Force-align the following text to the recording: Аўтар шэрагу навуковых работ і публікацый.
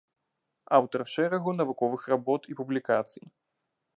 Аўтар 0.77 1.03
шэрагу 1.15 1.53
навуковых 1.59 2.01
работ 2.15 2.41
і 2.53 2.57
публікацый. 2.61 3.25